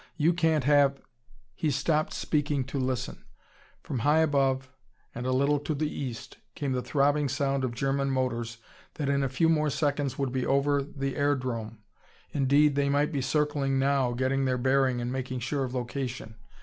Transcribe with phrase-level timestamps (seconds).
[0.17, 0.99] You can't have"
[1.55, 3.23] He stopped speaking to listen.
[3.83, 4.71] From high above,
[5.13, 8.57] and a little to the east, came the throbbing sound of German motors
[8.95, 11.81] that in a few more seconds would be over the airdrome.
[12.31, 16.33] Indeed, they might be circling now, getting their bearing and making sure of location.